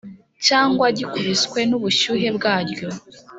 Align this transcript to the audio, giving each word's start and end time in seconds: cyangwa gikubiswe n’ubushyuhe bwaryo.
cyangwa 0.47 0.85
gikubiswe 0.97 1.59
n’ubushyuhe 1.69 2.27
bwaryo. 2.37 2.87